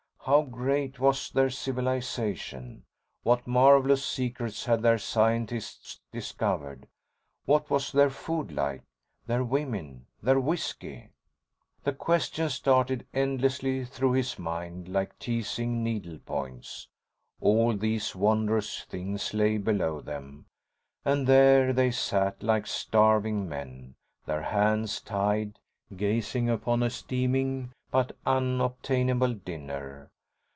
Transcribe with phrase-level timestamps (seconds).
[0.25, 2.83] How great was their civilization?
[3.23, 6.85] What marvelous secrets had their scientists discovered?
[7.45, 8.83] What was their food like,
[9.25, 11.09] their women, their whiskey?
[11.85, 16.87] The questions darted endlessly through his mind like teasing needle points.
[17.39, 20.45] All these wondrous things lay below them,
[21.03, 23.95] and here they sat, like starving men,
[24.27, 25.57] their hands tied,
[25.95, 30.07] gazing upon a steaming but unobtainable dinner.